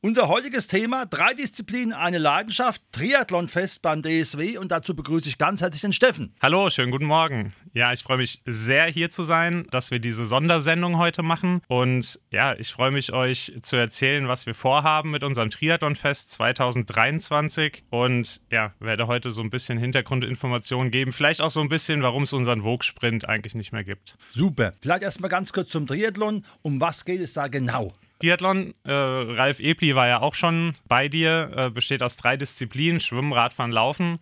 Unser 0.00 0.28
heutiges 0.28 0.68
Thema: 0.68 1.06
drei 1.06 1.34
Disziplinen, 1.34 1.92
eine 1.92 2.18
Leidenschaft, 2.18 2.80
Triathlonfest 2.92 3.82
beim 3.82 4.00
DSW 4.00 4.56
und 4.56 4.70
dazu 4.70 4.94
begrüße 4.94 5.28
ich 5.28 5.38
ganz 5.38 5.60
herzlich 5.60 5.80
den 5.80 5.92
Steffen. 5.92 6.36
Hallo, 6.40 6.70
schönen 6.70 6.92
guten 6.92 7.06
Morgen. 7.06 7.52
Ja, 7.74 7.92
ich 7.92 8.04
freue 8.04 8.18
mich 8.18 8.40
sehr 8.46 8.86
hier 8.86 9.10
zu 9.10 9.24
sein, 9.24 9.66
dass 9.72 9.90
wir 9.90 9.98
diese 9.98 10.24
Sondersendung 10.24 10.98
heute 10.98 11.24
machen 11.24 11.62
und 11.66 12.20
ja, 12.30 12.54
ich 12.56 12.70
freue 12.70 12.92
mich 12.92 13.12
euch 13.12 13.52
zu 13.62 13.74
erzählen, 13.74 14.28
was 14.28 14.46
wir 14.46 14.54
vorhaben 14.54 15.10
mit 15.10 15.24
unserem 15.24 15.50
Triathlonfest 15.50 16.30
2023 16.30 17.82
und 17.90 18.40
ja, 18.52 18.74
werde 18.78 19.08
heute 19.08 19.32
so 19.32 19.42
ein 19.42 19.50
bisschen 19.50 19.78
Hintergrundinformationen 19.78 20.92
geben, 20.92 21.12
vielleicht 21.12 21.40
auch 21.40 21.50
so 21.50 21.60
ein 21.60 21.68
bisschen, 21.68 22.02
warum 22.02 22.22
es 22.22 22.32
unseren 22.32 22.62
Vogue-Sprint 22.62 23.28
eigentlich 23.28 23.56
nicht 23.56 23.72
mehr 23.72 23.82
gibt. 23.82 24.16
Super. 24.30 24.74
Vielleicht 24.80 25.02
erstmal 25.02 25.28
ganz 25.28 25.52
kurz 25.52 25.70
zum 25.70 25.88
Triathlon. 25.88 26.44
Um 26.62 26.80
was 26.80 27.04
geht 27.04 27.20
es 27.20 27.32
da 27.32 27.48
genau? 27.48 27.92
Triathlon. 28.20 28.74
Äh, 28.84 28.92
Ralf 28.92 29.60
Epli 29.60 29.94
war 29.94 30.08
ja 30.08 30.20
auch 30.20 30.34
schon 30.34 30.74
bei 30.86 31.08
dir, 31.08 31.50
äh, 31.54 31.70
besteht 31.70 32.02
aus 32.02 32.16
drei 32.16 32.36
Disziplinen: 32.36 33.00
Schwimmen, 33.00 33.32
Radfahren, 33.32 33.72
Laufen. 33.72 34.18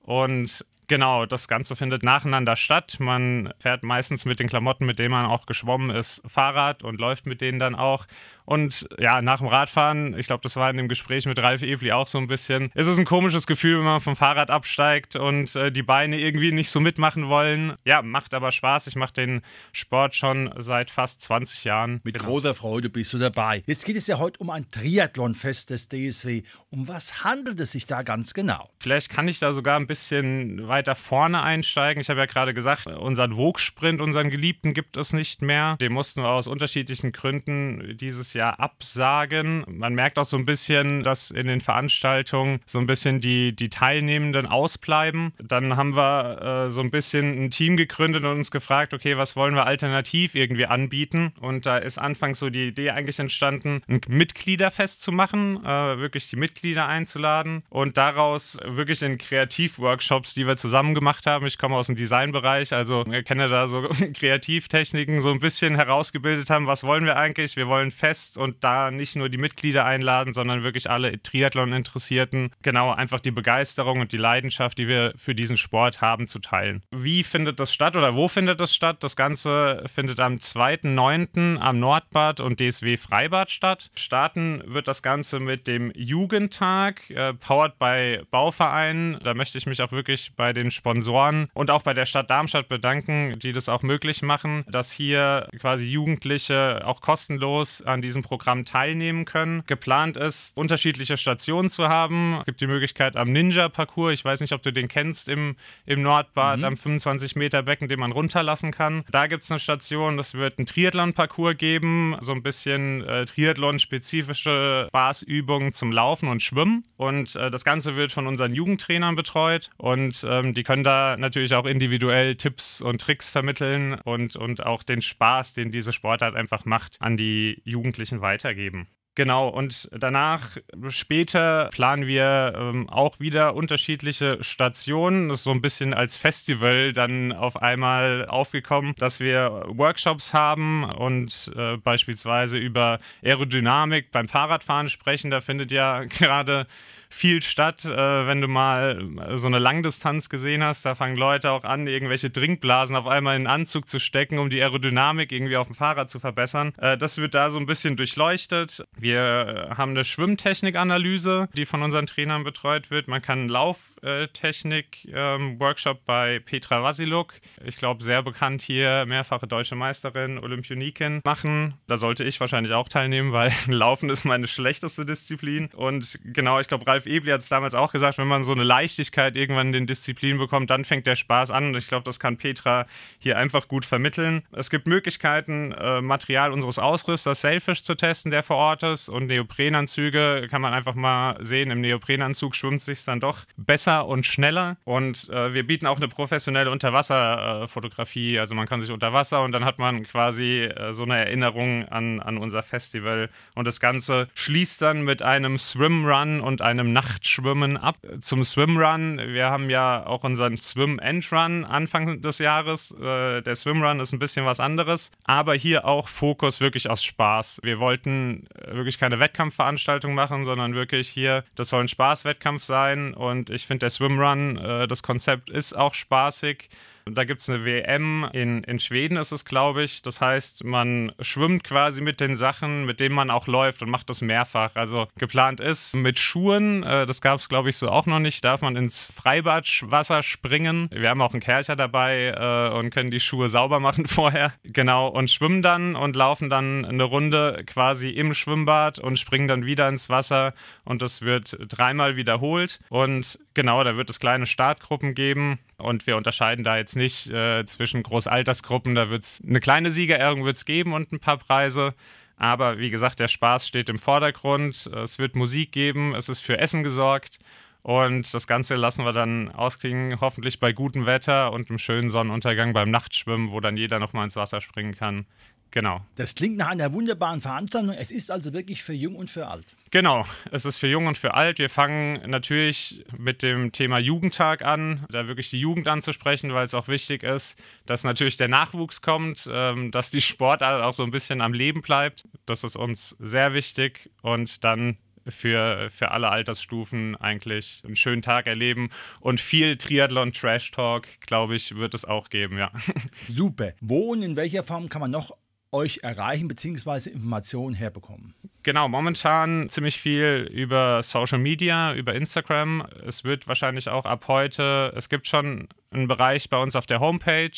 Und 0.00 0.64
Genau, 0.88 1.26
das 1.26 1.48
Ganze 1.48 1.76
findet 1.76 2.02
nacheinander 2.02 2.56
statt. 2.56 2.96
Man 2.98 3.52
fährt 3.58 3.82
meistens 3.82 4.24
mit 4.24 4.40
den 4.40 4.48
Klamotten, 4.48 4.86
mit 4.86 4.98
denen 4.98 5.10
man 5.10 5.26
auch 5.26 5.44
geschwommen 5.44 5.90
ist, 5.90 6.22
Fahrrad 6.26 6.82
und 6.82 6.98
läuft 6.98 7.26
mit 7.26 7.42
denen 7.42 7.58
dann 7.58 7.74
auch. 7.74 8.06
Und 8.48 8.88
ja, 8.98 9.20
nach 9.20 9.40
dem 9.40 9.48
Radfahren, 9.48 10.18
ich 10.18 10.26
glaube, 10.26 10.40
das 10.42 10.56
war 10.56 10.70
in 10.70 10.78
dem 10.78 10.88
Gespräch 10.88 11.26
mit 11.26 11.42
Ralf 11.42 11.60
Ebli 11.60 11.92
auch 11.92 12.06
so 12.06 12.16
ein 12.16 12.28
bisschen, 12.28 12.70
ist 12.74 12.86
es 12.86 12.96
ein 12.96 13.04
komisches 13.04 13.46
Gefühl, 13.46 13.76
wenn 13.76 13.84
man 13.84 14.00
vom 14.00 14.16
Fahrrad 14.16 14.50
absteigt 14.50 15.16
und 15.16 15.54
äh, 15.54 15.70
die 15.70 15.82
Beine 15.82 16.18
irgendwie 16.18 16.50
nicht 16.50 16.70
so 16.70 16.80
mitmachen 16.80 17.28
wollen. 17.28 17.74
Ja, 17.84 18.00
macht 18.00 18.32
aber 18.32 18.50
Spaß. 18.50 18.86
Ich 18.86 18.96
mache 18.96 19.12
den 19.12 19.42
Sport 19.72 20.14
schon 20.14 20.50
seit 20.56 20.90
fast 20.90 21.20
20 21.20 21.64
Jahren. 21.64 22.00
Mit 22.04 22.14
genau. 22.14 22.30
großer 22.30 22.54
Freude 22.54 22.88
bist 22.88 23.12
du 23.12 23.18
dabei. 23.18 23.62
Jetzt 23.66 23.84
geht 23.84 23.96
es 23.96 24.06
ja 24.06 24.18
heute 24.18 24.40
um 24.40 24.48
ein 24.48 24.64
Triathlonfest 24.70 25.68
des 25.68 25.90
DSW. 25.90 26.40
Um 26.70 26.88
was 26.88 27.24
handelt 27.24 27.60
es 27.60 27.72
sich 27.72 27.84
da 27.84 28.00
ganz 28.00 28.32
genau? 28.32 28.70
Vielleicht 28.78 29.10
kann 29.10 29.28
ich 29.28 29.40
da 29.40 29.52
sogar 29.52 29.78
ein 29.78 29.86
bisschen 29.86 30.66
weiter 30.66 30.96
vorne 30.96 31.42
einsteigen. 31.42 32.00
Ich 32.00 32.08
habe 32.08 32.20
ja 32.20 32.26
gerade 32.26 32.54
gesagt, 32.54 32.86
unseren 32.86 33.34
Vogue-Sprint, 33.34 34.00
unseren 34.00 34.30
Geliebten, 34.30 34.72
gibt 34.72 34.96
es 34.96 35.12
nicht 35.12 35.42
mehr. 35.42 35.76
Den 35.76 35.92
mussten 35.92 36.22
wir 36.22 36.30
aus 36.30 36.46
unterschiedlichen 36.46 37.12
Gründen 37.12 37.98
dieses 37.98 38.32
Jahr 38.32 38.37
Jahr 38.38 38.58
absagen. 38.58 39.64
Man 39.68 39.94
merkt 39.94 40.18
auch 40.18 40.24
so 40.24 40.36
ein 40.36 40.46
bisschen, 40.46 41.02
dass 41.02 41.30
in 41.30 41.46
den 41.46 41.60
Veranstaltungen 41.60 42.60
so 42.64 42.78
ein 42.78 42.86
bisschen 42.86 43.20
die, 43.20 43.54
die 43.54 43.68
Teilnehmenden 43.68 44.46
ausbleiben. 44.46 45.32
Dann 45.42 45.76
haben 45.76 45.94
wir 45.94 46.66
äh, 46.68 46.70
so 46.70 46.80
ein 46.80 46.90
bisschen 46.90 47.44
ein 47.44 47.50
Team 47.50 47.76
gegründet 47.76 48.24
und 48.24 48.30
uns 48.30 48.50
gefragt, 48.50 48.94
okay, 48.94 49.18
was 49.18 49.36
wollen 49.36 49.54
wir 49.54 49.66
alternativ 49.66 50.34
irgendwie 50.34 50.66
anbieten? 50.66 51.32
Und 51.40 51.66
da 51.66 51.76
ist 51.78 51.98
anfangs 51.98 52.38
so 52.38 52.48
die 52.48 52.68
Idee 52.68 52.90
eigentlich 52.90 53.18
entstanden, 53.18 53.82
ein 53.88 54.00
Mitgliederfest 54.08 55.02
zu 55.02 55.12
machen, 55.12 55.64
äh, 55.64 55.98
wirklich 55.98 56.30
die 56.30 56.36
Mitglieder 56.36 56.86
einzuladen 56.86 57.64
und 57.68 57.96
daraus 57.96 58.58
wirklich 58.64 59.02
in 59.02 59.18
Kreativworkshops, 59.18 60.34
die 60.34 60.46
wir 60.46 60.56
zusammen 60.56 60.94
gemacht 60.94 61.26
haben. 61.26 61.46
Ich 61.46 61.58
komme 61.58 61.76
aus 61.76 61.88
dem 61.88 61.96
Designbereich, 61.96 62.72
also 62.72 63.04
kenne 63.24 63.48
da 63.48 63.66
so 63.66 63.82
Kreativtechniken 64.14 65.20
so 65.20 65.30
ein 65.30 65.40
bisschen 65.40 65.74
herausgebildet 65.74 66.50
haben, 66.50 66.66
was 66.66 66.84
wollen 66.84 67.04
wir 67.04 67.16
eigentlich? 67.16 67.56
Wir 67.56 67.66
wollen 67.66 67.90
fest 67.90 68.27
Fest 68.28 68.38
und 68.38 68.62
da 68.64 68.90
nicht 68.90 69.16
nur 69.16 69.28
die 69.28 69.38
Mitglieder 69.38 69.84
einladen, 69.84 70.34
sondern 70.34 70.62
wirklich 70.62 70.90
alle 70.90 71.22
Triathlon-Interessierten, 71.22 72.50
genau 72.62 72.92
einfach 72.92 73.20
die 73.20 73.30
Begeisterung 73.30 74.00
und 74.00 74.12
die 74.12 74.16
Leidenschaft, 74.16 74.78
die 74.78 74.88
wir 74.88 75.12
für 75.16 75.34
diesen 75.34 75.56
Sport 75.56 76.00
haben, 76.00 76.28
zu 76.28 76.38
teilen. 76.38 76.82
Wie 76.90 77.24
findet 77.24 77.60
das 77.60 77.72
statt 77.72 77.96
oder 77.96 78.14
wo 78.14 78.28
findet 78.28 78.60
das 78.60 78.74
statt? 78.74 78.98
Das 79.00 79.16
Ganze 79.16 79.84
findet 79.92 80.20
am 80.20 80.34
2.9. 80.36 81.58
am 81.58 81.78
Nordbad 81.78 82.40
und 82.40 82.60
DSW 82.60 82.96
Freibad 82.96 83.50
statt. 83.50 83.90
Starten 83.94 84.62
wird 84.66 84.88
das 84.88 85.02
Ganze 85.02 85.40
mit 85.40 85.66
dem 85.66 85.92
Jugendtag, 85.94 87.08
äh, 87.10 87.34
powered 87.34 87.78
by 87.78 88.20
Bauvereinen. 88.30 89.18
Da 89.22 89.34
möchte 89.34 89.58
ich 89.58 89.66
mich 89.66 89.80
auch 89.82 89.92
wirklich 89.92 90.32
bei 90.36 90.52
den 90.52 90.70
Sponsoren 90.70 91.48
und 91.54 91.70
auch 91.70 91.82
bei 91.82 91.94
der 91.94 92.06
Stadt 92.06 92.30
Darmstadt 92.30 92.68
bedanken, 92.68 93.38
die 93.38 93.52
das 93.52 93.68
auch 93.68 93.82
möglich 93.82 94.22
machen, 94.22 94.64
dass 94.68 94.92
hier 94.92 95.48
quasi 95.58 95.86
Jugendliche 95.86 96.82
auch 96.84 97.00
kostenlos 97.00 97.82
an 97.82 98.02
diesem 98.02 98.17
diesem 98.18 98.22
Programm 98.22 98.64
teilnehmen 98.64 99.24
können. 99.24 99.62
Geplant 99.66 100.16
ist, 100.16 100.56
unterschiedliche 100.56 101.16
Stationen 101.16 101.70
zu 101.70 101.88
haben. 101.88 102.38
Es 102.40 102.46
gibt 102.46 102.60
die 102.60 102.66
Möglichkeit 102.66 103.16
am 103.16 103.32
Ninja-Parcours, 103.32 104.12
ich 104.12 104.24
weiß 104.24 104.40
nicht, 104.40 104.52
ob 104.52 104.62
du 104.62 104.72
den 104.72 104.88
kennst, 104.88 105.28
im, 105.28 105.56
im 105.86 106.02
Nordbad, 106.02 106.58
mhm. 106.58 106.64
am 106.64 106.74
25-Meter-Becken, 106.74 107.88
den 107.88 108.00
man 108.00 108.12
runterlassen 108.12 108.70
kann. 108.70 109.04
Da 109.10 109.26
gibt 109.26 109.44
es 109.44 109.50
eine 109.50 109.60
Station, 109.60 110.18
es 110.18 110.34
wird 110.34 110.58
einen 110.58 110.66
Triathlon-Parcours 110.66 111.56
geben, 111.56 112.16
so 112.20 112.32
ein 112.32 112.42
bisschen 112.42 113.02
äh, 113.04 113.24
Triathlon-spezifische 113.24 114.86
Spaßübungen 114.88 115.72
zum 115.72 115.92
Laufen 115.92 116.28
und 116.28 116.42
Schwimmen. 116.42 116.84
Und 116.96 117.36
äh, 117.36 117.50
das 117.50 117.64
Ganze 117.64 117.96
wird 117.96 118.12
von 118.12 118.26
unseren 118.26 118.54
Jugendtrainern 118.54 119.14
betreut 119.14 119.70
und 119.76 120.26
ähm, 120.28 120.54
die 120.54 120.64
können 120.64 120.82
da 120.82 121.16
natürlich 121.16 121.54
auch 121.54 121.64
individuell 121.64 122.34
Tipps 122.34 122.80
und 122.80 123.00
Tricks 123.00 123.30
vermitteln 123.30 123.94
und, 124.04 124.34
und 124.34 124.66
auch 124.66 124.82
den 124.82 125.02
Spaß, 125.02 125.52
den 125.52 125.70
diese 125.70 125.92
Sportart 125.92 126.34
einfach 126.34 126.64
macht, 126.64 126.96
an 127.00 127.16
die 127.16 127.62
Jugendlichen 127.64 127.97
Jugendlichen 127.98 128.20
weitergeben. 128.20 128.86
Genau, 129.16 129.48
und 129.48 129.88
danach, 129.90 130.56
später, 130.90 131.70
planen 131.72 132.06
wir 132.06 132.54
ähm, 132.56 132.88
auch 132.88 133.18
wieder 133.18 133.56
unterschiedliche 133.56 134.38
Stationen. 134.44 135.28
Das 135.28 135.38
ist 135.38 135.42
so 135.42 135.50
ein 135.50 135.60
bisschen 135.60 135.92
als 135.92 136.16
Festival 136.16 136.92
dann 136.92 137.32
auf 137.32 137.60
einmal 137.60 138.26
aufgekommen, 138.26 138.94
dass 138.96 139.18
wir 139.18 139.64
Workshops 139.70 140.32
haben 140.32 140.84
und 140.84 141.50
äh, 141.56 141.78
beispielsweise 141.78 142.58
über 142.58 143.00
Aerodynamik 143.24 144.12
beim 144.12 144.28
Fahrradfahren 144.28 144.88
sprechen. 144.88 145.32
Da 145.32 145.40
findet 145.40 145.72
ja 145.72 146.04
gerade 146.04 146.68
viel 147.08 147.42
statt, 147.42 147.84
äh, 147.84 148.26
wenn 148.26 148.40
du 148.40 148.48
mal 148.48 149.00
so 149.34 149.46
eine 149.46 149.58
Langdistanz 149.58 150.28
gesehen 150.28 150.62
hast. 150.62 150.84
Da 150.84 150.94
fangen 150.94 151.16
Leute 151.16 151.50
auch 151.50 151.64
an, 151.64 151.86
irgendwelche 151.86 152.30
Trinkblasen 152.32 152.96
auf 152.96 153.06
einmal 153.06 153.36
in 153.36 153.42
den 153.42 153.48
Anzug 153.48 153.88
zu 153.88 153.98
stecken, 153.98 154.38
um 154.38 154.50
die 154.50 154.62
Aerodynamik 154.62 155.32
irgendwie 155.32 155.56
auf 155.56 155.66
dem 155.66 155.74
Fahrrad 155.74 156.10
zu 156.10 156.20
verbessern. 156.20 156.74
Äh, 156.78 156.98
das 156.98 157.18
wird 157.18 157.34
da 157.34 157.50
so 157.50 157.58
ein 157.58 157.66
bisschen 157.66 157.96
durchleuchtet. 157.96 158.86
Wir 158.96 159.74
haben 159.76 159.90
eine 159.90 160.04
Schwimmtechnik-Analyse, 160.04 161.48
die 161.54 161.66
von 161.66 161.82
unseren 161.82 162.06
Trainern 162.06 162.44
betreut 162.44 162.90
wird. 162.90 163.08
Man 163.08 163.22
kann 163.22 163.40
einen 163.40 163.48
Lauftechnik-Workshop 163.48 165.96
ähm, 165.96 166.02
bei 166.04 166.38
Petra 166.40 166.82
Vasiluk, 166.82 167.34
ich 167.64 167.76
glaube 167.76 168.02
sehr 168.02 168.22
bekannt 168.22 168.62
hier, 168.62 169.06
mehrfache 169.06 169.46
deutsche 169.46 169.74
Meisterin, 169.74 170.38
Olympionikin, 170.38 171.20
machen. 171.24 171.74
Da 171.86 171.96
sollte 171.96 172.24
ich 172.24 172.40
wahrscheinlich 172.40 172.72
auch 172.72 172.88
teilnehmen, 172.88 173.32
weil 173.32 173.52
Laufen 173.66 174.10
ist 174.10 174.24
meine 174.24 174.48
schlechteste 174.48 175.06
Disziplin. 175.06 175.70
Und 175.74 176.18
genau, 176.24 176.60
ich 176.60 176.68
glaube, 176.68 176.86
Ralf 176.86 176.97
Ebli 177.06 177.30
hat 177.30 177.40
es 177.40 177.48
damals 177.48 177.74
auch 177.74 177.92
gesagt, 177.92 178.18
wenn 178.18 178.28
man 178.28 178.44
so 178.44 178.52
eine 178.52 178.64
Leichtigkeit 178.64 179.36
irgendwann 179.36 179.68
in 179.68 179.72
den 179.72 179.86
Disziplinen 179.86 180.38
bekommt, 180.38 180.70
dann 180.70 180.84
fängt 180.84 181.06
der 181.06 181.16
Spaß 181.16 181.50
an. 181.50 181.68
Und 181.68 181.76
ich 181.76 181.88
glaube, 181.88 182.04
das 182.04 182.20
kann 182.20 182.36
Petra 182.36 182.86
hier 183.18 183.38
einfach 183.38 183.68
gut 183.68 183.84
vermitteln. 183.84 184.42
Es 184.52 184.70
gibt 184.70 184.86
Möglichkeiten, 184.86 185.72
äh, 185.72 186.00
Material 186.00 186.52
unseres 186.52 186.78
Ausrüsters 186.78 187.40
Sailfish 187.40 187.82
zu 187.82 187.94
testen, 187.94 188.30
der 188.30 188.42
vor 188.42 188.56
Ort 188.56 188.82
ist. 188.82 189.08
Und 189.08 189.26
Neoprenanzüge 189.26 190.46
kann 190.50 190.62
man 190.62 190.72
einfach 190.72 190.94
mal 190.94 191.36
sehen. 191.44 191.70
Im 191.70 191.80
Neoprenanzug 191.80 192.54
schwimmt 192.54 192.82
sich 192.82 193.04
dann 193.04 193.20
doch 193.20 193.44
besser 193.56 194.06
und 194.06 194.26
schneller. 194.26 194.76
Und 194.84 195.28
äh, 195.30 195.54
wir 195.54 195.66
bieten 195.66 195.86
auch 195.86 195.98
eine 195.98 196.08
professionelle 196.08 196.70
Unterwasserfotografie. 196.70 198.38
also 198.38 198.54
man 198.54 198.66
kann 198.66 198.80
sich 198.80 198.90
unter 198.90 199.12
Wasser 199.12 199.42
und 199.42 199.52
dann 199.52 199.64
hat 199.64 199.78
man 199.78 200.04
quasi 200.04 200.62
äh, 200.62 200.92
so 200.92 201.04
eine 201.04 201.18
Erinnerung 201.18 201.86
an, 201.88 202.20
an 202.20 202.38
unser 202.38 202.62
Festival. 202.62 203.30
Und 203.54 203.66
das 203.66 203.80
Ganze 203.80 204.28
schließt 204.34 204.82
dann 204.82 205.02
mit 205.02 205.22
einem 205.22 205.58
Swim-Run 205.58 206.40
und 206.40 206.62
einem 206.62 206.87
einem 206.88 206.92
Nachtschwimmen 206.92 207.76
ab 207.76 207.96
zum 208.20 208.44
Swimrun. 208.44 209.18
Wir 209.18 209.46
haben 209.50 209.70
ja 209.70 210.06
auch 210.06 210.24
unseren 210.24 210.56
Swim-End-Run 210.56 211.64
Anfang 211.64 212.22
des 212.22 212.38
Jahres. 212.38 212.92
Äh, 212.92 213.42
der 213.42 213.56
Swimrun 213.56 214.00
ist 214.00 214.12
ein 214.12 214.18
bisschen 214.18 214.46
was 214.46 214.60
anderes, 214.60 215.10
aber 215.24 215.54
hier 215.54 215.84
auch 215.84 216.08
Fokus 216.08 216.60
wirklich 216.60 216.90
aus 216.90 217.04
Spaß. 217.04 217.60
Wir 217.62 217.78
wollten 217.78 218.46
wirklich 218.70 218.98
keine 218.98 219.20
Wettkampfveranstaltung 219.20 220.14
machen, 220.14 220.44
sondern 220.44 220.74
wirklich 220.74 221.08
hier, 221.08 221.44
das 221.54 221.70
soll 221.70 221.82
ein 221.82 221.88
Spaßwettkampf 221.88 222.62
sein 222.62 223.14
und 223.14 223.50
ich 223.50 223.66
finde 223.66 223.80
der 223.80 223.90
Swimrun, 223.90 224.56
äh, 224.58 224.86
das 224.86 225.02
Konzept 225.02 225.50
ist 225.50 225.76
auch 225.76 225.94
spaßig 225.94 226.68
Da 227.12 227.24
gibt 227.24 227.40
es 227.40 227.48
eine 227.48 227.64
WM 227.64 228.28
in, 228.32 228.62
in 228.64 228.78
Schweden, 228.78 229.16
ist 229.16 229.32
es, 229.32 229.44
glaube 229.44 229.82
ich. 229.82 230.02
Das 230.02 230.20
heißt, 230.20 230.64
man 230.64 231.12
schwimmt 231.20 231.64
quasi 231.64 232.00
mit 232.00 232.20
den 232.20 232.36
Sachen, 232.36 232.84
mit 232.84 233.00
denen 233.00 233.14
man 233.14 233.30
auch 233.30 233.46
läuft 233.46 233.82
und 233.82 233.90
macht 233.90 234.10
das 234.10 234.22
mehrfach. 234.22 234.70
Also 234.74 235.06
geplant 235.18 235.60
ist 235.60 235.94
mit 235.94 236.18
Schuhen, 236.18 236.82
äh, 236.82 237.06
das 237.06 237.20
gab 237.20 237.40
es, 237.40 237.48
glaube 237.48 237.70
ich, 237.70 237.76
so 237.76 237.88
auch 237.88 238.06
noch 238.06 238.18
nicht, 238.18 238.44
darf 238.44 238.62
man 238.62 238.76
ins 238.76 239.12
Freibadwasser 239.14 240.22
springen. 240.22 240.88
Wir 240.92 241.10
haben 241.10 241.22
auch 241.22 241.32
einen 241.32 241.40
Kercher 241.40 241.76
dabei 241.76 242.34
äh, 242.36 242.76
und 242.76 242.90
können 242.90 243.10
die 243.10 243.20
Schuhe 243.20 243.48
sauber 243.48 243.80
machen 243.80 244.06
vorher. 244.06 244.52
Genau, 244.64 245.08
und 245.08 245.30
schwimmen 245.30 245.62
dann 245.62 245.96
und 245.96 246.16
laufen 246.16 246.50
dann 246.50 246.84
eine 246.84 247.04
Runde 247.04 247.62
quasi 247.66 248.10
im 248.10 248.34
Schwimmbad 248.34 248.98
und 248.98 249.18
springen 249.18 249.48
dann 249.48 249.66
wieder 249.66 249.88
ins 249.88 250.08
Wasser 250.08 250.54
und 250.84 251.02
das 251.02 251.22
wird 251.22 251.56
dreimal 251.68 252.16
wiederholt. 252.16 252.80
Und 252.88 253.38
genau, 253.58 253.82
da 253.82 253.96
wird 253.96 254.08
es 254.08 254.20
kleine 254.20 254.46
Startgruppen 254.46 255.14
geben 255.14 255.58
und 255.78 256.06
wir 256.06 256.16
unterscheiden 256.16 256.62
da 256.62 256.76
jetzt 256.76 256.94
nicht 256.94 257.26
äh, 257.26 257.64
zwischen 257.64 258.04
Großaltersgruppen. 258.04 258.94
Da 258.94 259.10
wird 259.10 259.24
es 259.24 259.42
eine 259.44 259.58
kleine 259.58 259.90
Siegerehrung 259.90 260.44
wird's 260.44 260.64
geben 260.64 260.92
und 260.92 261.10
ein 261.10 261.18
paar 261.18 261.38
Preise. 261.38 261.92
Aber 262.36 262.78
wie 262.78 262.88
gesagt, 262.88 263.18
der 263.18 263.26
Spaß 263.26 263.66
steht 263.66 263.88
im 263.88 263.98
Vordergrund. 263.98 264.86
Es 264.86 265.18
wird 265.18 265.34
Musik 265.34 265.72
geben, 265.72 266.14
es 266.14 266.28
ist 266.28 266.38
für 266.38 266.58
Essen 266.58 266.84
gesorgt. 266.84 267.40
Und 267.82 268.32
das 268.32 268.46
Ganze 268.46 268.76
lassen 268.76 269.04
wir 269.04 269.12
dann 269.12 269.50
ausklingen, 269.50 270.20
hoffentlich 270.20 270.60
bei 270.60 270.72
gutem 270.72 271.04
Wetter 271.04 271.52
und 271.52 271.68
einem 271.68 271.78
schönen 271.78 272.10
Sonnenuntergang 272.10 272.74
beim 272.74 272.92
Nachtschwimmen, 272.92 273.50
wo 273.50 273.58
dann 273.58 273.76
jeder 273.76 273.98
nochmal 273.98 274.22
ins 274.22 274.36
Wasser 274.36 274.60
springen 274.60 274.94
kann. 274.94 275.26
Genau. 275.70 276.00
Das 276.16 276.34
klingt 276.34 276.56
nach 276.56 276.68
einer 276.68 276.92
wunderbaren 276.92 277.40
Veranstaltung. 277.40 277.90
Es 277.90 278.10
ist 278.10 278.30
also 278.30 278.52
wirklich 278.52 278.82
für 278.82 278.94
jung 278.94 279.16
und 279.16 279.30
für 279.30 279.48
alt. 279.48 279.64
Genau, 279.90 280.26
es 280.50 280.64
ist 280.64 280.78
für 280.78 280.86
jung 280.86 281.06
und 281.06 281.16
für 281.16 281.34
alt. 281.34 281.58
Wir 281.58 281.70
fangen 281.70 282.28
natürlich 282.28 283.04
mit 283.16 283.42
dem 283.42 283.72
Thema 283.72 283.98
Jugendtag 283.98 284.62
an, 284.62 285.06
da 285.10 285.28
wirklich 285.28 285.50
die 285.50 285.60
Jugend 285.60 285.88
anzusprechen, 285.88 286.52
weil 286.52 286.64
es 286.64 286.74
auch 286.74 286.88
wichtig 286.88 287.22
ist, 287.22 287.58
dass 287.86 288.04
natürlich 288.04 288.36
der 288.36 288.48
Nachwuchs 288.48 289.02
kommt, 289.02 289.48
ähm, 289.50 289.90
dass 289.90 290.10
die 290.10 290.20
Sportart 290.20 290.82
auch 290.82 290.92
so 290.92 291.04
ein 291.04 291.10
bisschen 291.10 291.40
am 291.40 291.52
Leben 291.52 291.82
bleibt. 291.82 292.24
Das 292.46 292.64
ist 292.64 292.76
uns 292.76 293.10
sehr 293.18 293.54
wichtig 293.54 294.10
und 294.22 294.64
dann 294.64 294.98
für, 295.28 295.90
für 295.90 296.10
alle 296.10 296.28
Altersstufen 296.28 297.16
eigentlich 297.16 297.82
einen 297.84 297.96
schönen 297.96 298.22
Tag 298.22 298.46
erleben. 298.46 298.90
Und 299.20 299.40
viel 299.40 299.76
Triathlon-Trash-Talk, 299.76 301.20
glaube 301.20 301.56
ich, 301.56 301.76
wird 301.76 301.94
es 301.94 302.04
auch 302.04 302.30
geben, 302.30 302.58
ja. 302.58 302.70
Super. 303.28 303.74
Wo 303.80 304.12
und 304.12 304.22
in 304.22 304.36
welcher 304.36 304.62
Form 304.62 304.88
kann 304.88 305.00
man 305.00 305.10
noch 305.10 305.36
euch 305.72 306.00
erreichen 306.02 306.48
bzw. 306.48 307.10
Informationen 307.10 307.74
herbekommen? 307.74 308.34
Genau, 308.62 308.88
momentan 308.88 309.68
ziemlich 309.68 309.98
viel 309.98 310.48
über 310.52 311.02
Social 311.02 311.38
Media, 311.38 311.94
über 311.94 312.14
Instagram. 312.14 312.86
Es 313.06 313.24
wird 313.24 313.48
wahrscheinlich 313.48 313.88
auch 313.88 314.04
ab 314.04 314.26
heute, 314.28 314.92
es 314.96 315.08
gibt 315.08 315.26
schon 315.26 315.68
einen 315.90 316.08
Bereich 316.08 316.50
bei 316.50 316.58
uns 316.58 316.76
auf 316.76 316.86
der 316.86 317.00
Homepage, 317.00 317.50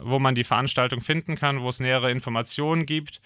wo 0.00 0.18
man 0.18 0.34
die 0.34 0.44
Veranstaltung 0.44 1.00
finden 1.00 1.36
kann, 1.36 1.60
wo 1.60 1.68
es 1.68 1.80
nähere 1.80 2.10
Informationen 2.10 2.86
gibt. 2.86 3.20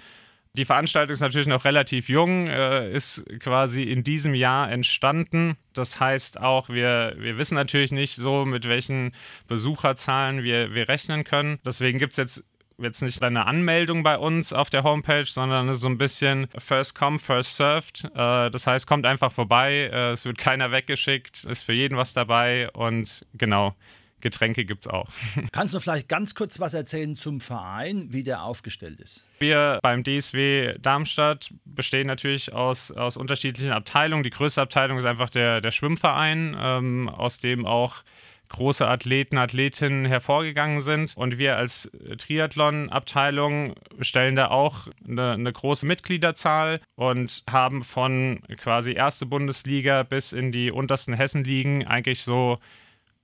Die 0.54 0.64
Veranstaltung 0.64 1.12
ist 1.12 1.20
natürlich 1.20 1.46
noch 1.46 1.64
relativ 1.64 2.08
jung, 2.08 2.48
äh, 2.48 2.90
ist 2.90 3.24
quasi 3.38 3.84
in 3.84 4.02
diesem 4.02 4.34
Jahr 4.34 4.70
entstanden. 4.70 5.56
Das 5.74 6.00
heißt 6.00 6.40
auch, 6.40 6.68
wir, 6.68 7.14
wir 7.18 7.38
wissen 7.38 7.54
natürlich 7.54 7.92
nicht 7.92 8.16
so, 8.16 8.44
mit 8.44 8.66
welchen 8.66 9.14
Besucherzahlen 9.46 10.42
wir, 10.42 10.74
wir 10.74 10.88
rechnen 10.88 11.22
können. 11.22 11.60
Deswegen 11.64 11.98
gibt 11.98 12.14
es 12.14 12.16
jetzt 12.16 12.44
jetzt 12.80 13.02
nicht 13.02 13.22
eine 13.22 13.46
Anmeldung 13.46 14.02
bei 14.02 14.16
uns 14.16 14.52
auf 14.52 14.70
der 14.70 14.84
Homepage, 14.84 15.24
sondern 15.24 15.74
so 15.74 15.88
ein 15.88 15.98
bisschen 15.98 16.48
First 16.58 16.94
Come, 16.94 17.18
First 17.18 17.56
Served. 17.56 18.04
Äh, 18.14 18.50
das 18.50 18.66
heißt, 18.66 18.86
kommt 18.86 19.06
einfach 19.06 19.32
vorbei, 19.32 19.90
äh, 19.92 20.12
es 20.12 20.24
wird 20.24 20.38
keiner 20.38 20.70
weggeschickt, 20.70 21.44
ist 21.44 21.62
für 21.62 21.72
jeden 21.72 21.96
was 21.96 22.14
dabei 22.14 22.70
und 22.70 23.26
genau. 23.34 23.74
Getränke 24.20 24.64
gibt 24.64 24.84
es 24.84 24.88
auch. 24.88 25.08
Kannst 25.52 25.74
du 25.74 25.78
vielleicht 25.78 26.08
ganz 26.08 26.34
kurz 26.34 26.58
was 26.58 26.74
erzählen 26.74 27.14
zum 27.14 27.40
Verein, 27.40 28.08
wie 28.12 28.24
der 28.24 28.42
aufgestellt 28.42 28.98
ist? 28.98 29.24
Wir 29.38 29.78
beim 29.80 30.02
DSW 30.02 30.76
Darmstadt 30.80 31.54
bestehen 31.64 32.08
natürlich 32.08 32.52
aus, 32.52 32.90
aus 32.90 33.16
unterschiedlichen 33.16 33.70
Abteilungen. 33.70 34.24
Die 34.24 34.30
größte 34.30 34.60
Abteilung 34.60 34.98
ist 34.98 35.04
einfach 35.04 35.30
der, 35.30 35.60
der 35.60 35.70
Schwimmverein, 35.70 36.56
ähm, 36.60 37.08
aus 37.08 37.38
dem 37.38 37.64
auch 37.64 38.02
große 38.48 38.86
Athleten, 38.86 39.38
Athletinnen 39.38 40.04
hervorgegangen 40.06 40.80
sind. 40.80 41.16
Und 41.16 41.38
wir 41.38 41.56
als 41.56 41.90
Triathlon-Abteilung 42.18 43.74
stellen 44.00 44.36
da 44.36 44.48
auch 44.48 44.88
eine, 45.06 45.32
eine, 45.32 45.52
große 45.52 45.86
Mitgliederzahl 45.86 46.80
und 46.94 47.44
haben 47.50 47.82
von 47.82 48.40
quasi 48.56 48.92
erste 48.92 49.26
Bundesliga 49.26 50.02
bis 50.02 50.32
in 50.32 50.52
die 50.52 50.70
untersten 50.70 51.14
Hessenligen 51.14 51.86
eigentlich 51.86 52.22
so 52.22 52.58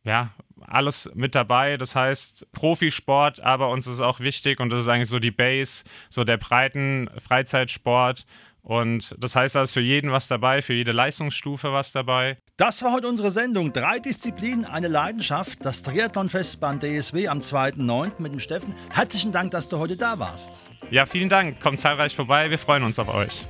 ja, 0.05 0.35
alles 0.61 1.11
mit 1.15 1.35
dabei. 1.35 1.77
Das 1.77 1.95
heißt, 1.95 2.47
Profisport, 2.53 3.41
aber 3.41 3.71
uns 3.71 3.87
ist 3.87 4.01
auch 4.01 4.21
wichtig 4.21 4.61
und 4.61 4.71
das 4.71 4.83
ist 4.83 4.89
eigentlich 4.89 5.09
so 5.09 5.19
die 5.19 5.31
Base, 5.31 5.85
so 6.11 6.25
der 6.25 6.37
breiten 6.37 7.09
Freizeitsport. 7.19 8.27
Und 8.65 9.15
das 9.19 9.37
heißt, 9.37 9.55
da 9.55 9.63
ist 9.63 9.73
für 9.73 9.83
jeden 9.83 10.11
was 10.11 10.27
dabei, 10.27 10.63
für 10.63 10.73
jede 10.73 10.93
Leistungsstufe 10.93 11.73
was 11.73 11.93
dabei. 11.93 12.39
Das 12.57 12.83
war 12.83 12.93
heute 12.93 13.09
unsere 13.09 13.31
Sendung. 13.31 13.75
Drei 13.75 13.99
Disziplinen, 13.99 14.65
eine 14.65 14.89
Leidenschaft. 14.89 15.59
Das 15.63 15.83
Triathlonfest 15.83 16.61
beim 16.61 16.81
DSW 16.81 17.29
am 17.29 17.41
2.9. 17.41 18.23
mit 18.23 18.33
dem 18.33 18.41
Steffen. 18.41 18.75
Herzlichen 18.91 19.33
Dank, 19.33 19.51
dass 19.51 19.69
du 19.69 19.79
heute 19.79 19.97
da 19.97 20.19
warst. 20.19 20.63
Ja, 20.91 21.05
vielen 21.05 21.29
Dank. 21.29 21.61
Kommt 21.61 21.79
zahlreich 21.79 22.17
vorbei. 22.17 22.49
Wir 22.49 22.59
freuen 22.59 22.85
uns 22.85 22.99
auf 22.99 23.13
euch. 23.13 23.45